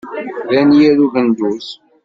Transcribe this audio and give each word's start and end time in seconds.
D 0.49 0.51
anyir 0.59 0.97
ugenduz. 1.05 1.67